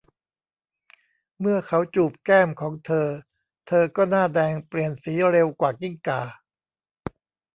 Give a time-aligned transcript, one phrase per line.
[1.39, 3.07] เมื่อเขาจูบแก้มของเธอ
[3.67, 6.21] เธอก็หน้าแดงเปลี่ยนสีเร็วกว่ากิ้งก่า